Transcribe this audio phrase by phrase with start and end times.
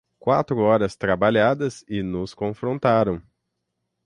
[0.17, 3.21] Quatro horas trabalhadas e nos confrontaram.